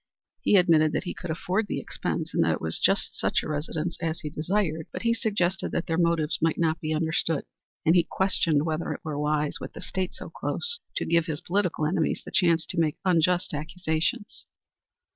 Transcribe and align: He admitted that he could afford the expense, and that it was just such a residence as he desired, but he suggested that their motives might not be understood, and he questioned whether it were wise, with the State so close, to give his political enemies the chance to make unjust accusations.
He 0.41 0.55
admitted 0.55 0.93
that 0.93 1.03
he 1.03 1.13
could 1.13 1.29
afford 1.29 1.67
the 1.67 1.79
expense, 1.79 2.33
and 2.33 2.43
that 2.43 2.53
it 2.53 2.59
was 2.61 2.79
just 2.79 3.19
such 3.19 3.43
a 3.43 3.47
residence 3.47 3.99
as 4.01 4.21
he 4.21 4.31
desired, 4.31 4.87
but 4.91 5.03
he 5.03 5.13
suggested 5.13 5.71
that 5.73 5.85
their 5.85 5.99
motives 5.99 6.39
might 6.41 6.57
not 6.57 6.81
be 6.81 6.91
understood, 6.91 7.45
and 7.85 7.93
he 7.93 8.07
questioned 8.09 8.65
whether 8.65 8.93
it 8.93 9.01
were 9.03 9.19
wise, 9.19 9.59
with 9.61 9.73
the 9.73 9.79
State 9.81 10.15
so 10.15 10.31
close, 10.31 10.79
to 10.97 11.05
give 11.05 11.27
his 11.27 11.39
political 11.41 11.85
enemies 11.85 12.23
the 12.25 12.31
chance 12.31 12.65
to 12.65 12.81
make 12.81 12.97
unjust 13.05 13.53
accusations. 13.53 14.47